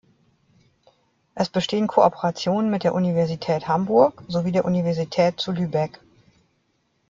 [1.35, 5.99] Es bestehen Kooperationen mit der Universität Hamburg sowie der Universität zu Lübeck.